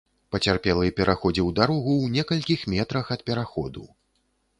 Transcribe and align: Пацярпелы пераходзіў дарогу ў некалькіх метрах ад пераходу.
Пацярпелы 0.35 0.87
пераходзіў 0.99 1.51
дарогу 1.59 1.93
ў 1.97 2.05
некалькіх 2.15 2.65
метрах 2.73 3.13
ад 3.17 3.21
пераходу. 3.29 3.85